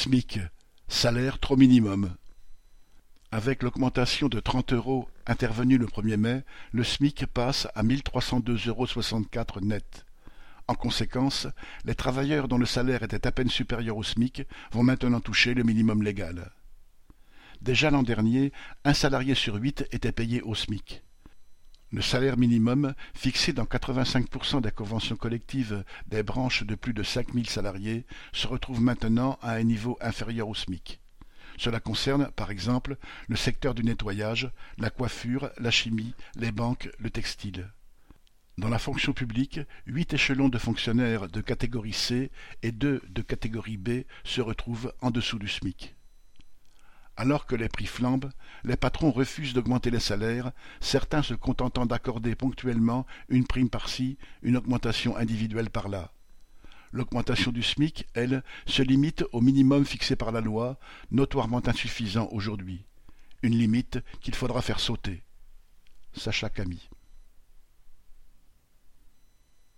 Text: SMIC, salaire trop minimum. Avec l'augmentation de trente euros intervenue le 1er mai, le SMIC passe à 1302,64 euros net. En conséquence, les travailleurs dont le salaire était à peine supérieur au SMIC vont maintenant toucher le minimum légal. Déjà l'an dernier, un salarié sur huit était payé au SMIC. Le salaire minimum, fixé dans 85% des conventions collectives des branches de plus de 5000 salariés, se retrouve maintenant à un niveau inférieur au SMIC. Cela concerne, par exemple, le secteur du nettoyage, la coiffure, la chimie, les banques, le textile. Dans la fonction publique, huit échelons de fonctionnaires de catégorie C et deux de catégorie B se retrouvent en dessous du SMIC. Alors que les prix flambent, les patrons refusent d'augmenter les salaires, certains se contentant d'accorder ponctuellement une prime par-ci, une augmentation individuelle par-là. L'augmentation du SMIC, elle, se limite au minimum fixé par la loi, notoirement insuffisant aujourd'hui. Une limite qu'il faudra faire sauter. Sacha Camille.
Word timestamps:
SMIC, 0.00 0.38
salaire 0.88 1.38
trop 1.38 1.58
minimum. 1.58 2.16
Avec 3.30 3.62
l'augmentation 3.62 4.28
de 4.28 4.40
trente 4.40 4.72
euros 4.72 5.06
intervenue 5.26 5.76
le 5.76 5.84
1er 5.84 6.16
mai, 6.16 6.42
le 6.72 6.84
SMIC 6.84 7.26
passe 7.26 7.68
à 7.74 7.82
1302,64 7.82 8.68
euros 8.68 9.60
net. 9.60 10.06
En 10.68 10.74
conséquence, 10.74 11.48
les 11.84 11.94
travailleurs 11.94 12.48
dont 12.48 12.56
le 12.56 12.64
salaire 12.64 13.02
était 13.02 13.26
à 13.26 13.30
peine 13.30 13.50
supérieur 13.50 13.98
au 13.98 14.02
SMIC 14.02 14.44
vont 14.72 14.84
maintenant 14.84 15.20
toucher 15.20 15.52
le 15.52 15.64
minimum 15.64 16.02
légal. 16.02 16.50
Déjà 17.60 17.90
l'an 17.90 18.02
dernier, 18.02 18.54
un 18.86 18.94
salarié 18.94 19.34
sur 19.34 19.56
huit 19.56 19.86
était 19.92 20.12
payé 20.12 20.40
au 20.40 20.54
SMIC. 20.54 21.02
Le 21.92 22.02
salaire 22.02 22.36
minimum, 22.36 22.94
fixé 23.14 23.52
dans 23.52 23.64
85% 23.64 24.60
des 24.60 24.70
conventions 24.70 25.16
collectives 25.16 25.84
des 26.06 26.22
branches 26.22 26.62
de 26.62 26.76
plus 26.76 26.94
de 26.94 27.02
5000 27.02 27.50
salariés, 27.50 28.06
se 28.32 28.46
retrouve 28.46 28.80
maintenant 28.80 29.40
à 29.42 29.54
un 29.54 29.64
niveau 29.64 29.98
inférieur 30.00 30.48
au 30.48 30.54
SMIC. 30.54 31.00
Cela 31.58 31.80
concerne, 31.80 32.30
par 32.36 32.52
exemple, 32.52 32.96
le 33.26 33.34
secteur 33.34 33.74
du 33.74 33.82
nettoyage, 33.82 34.52
la 34.78 34.90
coiffure, 34.90 35.50
la 35.58 35.72
chimie, 35.72 36.14
les 36.36 36.52
banques, 36.52 36.88
le 37.00 37.10
textile. 37.10 37.72
Dans 38.56 38.68
la 38.68 38.78
fonction 38.78 39.12
publique, 39.12 39.58
huit 39.86 40.14
échelons 40.14 40.48
de 40.48 40.58
fonctionnaires 40.58 41.26
de 41.26 41.40
catégorie 41.40 41.92
C 41.92 42.30
et 42.62 42.70
deux 42.70 43.02
de 43.08 43.22
catégorie 43.22 43.78
B 43.78 44.04
se 44.22 44.40
retrouvent 44.40 44.92
en 45.00 45.10
dessous 45.10 45.40
du 45.40 45.48
SMIC. 45.48 45.96
Alors 47.16 47.46
que 47.46 47.54
les 47.54 47.68
prix 47.68 47.86
flambent, 47.86 48.30
les 48.64 48.76
patrons 48.76 49.10
refusent 49.10 49.52
d'augmenter 49.52 49.90
les 49.90 50.00
salaires, 50.00 50.52
certains 50.80 51.22
se 51.22 51.34
contentant 51.34 51.86
d'accorder 51.86 52.34
ponctuellement 52.34 53.06
une 53.28 53.46
prime 53.46 53.68
par-ci, 53.68 54.16
une 54.42 54.56
augmentation 54.56 55.16
individuelle 55.16 55.70
par-là. 55.70 56.12
L'augmentation 56.92 57.52
du 57.52 57.62
SMIC, 57.62 58.06
elle, 58.14 58.42
se 58.66 58.82
limite 58.82 59.24
au 59.32 59.40
minimum 59.40 59.84
fixé 59.84 60.16
par 60.16 60.32
la 60.32 60.40
loi, 60.40 60.78
notoirement 61.10 61.66
insuffisant 61.66 62.28
aujourd'hui. 62.32 62.84
Une 63.42 63.56
limite 63.56 64.00
qu'il 64.20 64.34
faudra 64.34 64.60
faire 64.60 64.80
sauter. 64.80 65.22
Sacha 66.12 66.48
Camille. 66.48 66.88